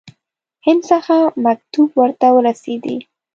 هند 0.65 0.81
څخه 0.91 1.15
مکتوب 1.45 1.89
ورته 1.99 2.27
ورسېدی. 2.35 2.97